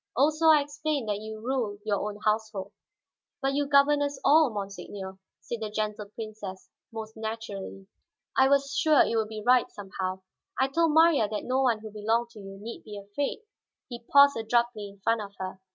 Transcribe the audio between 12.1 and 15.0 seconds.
to you need be afraid." He paused abruptly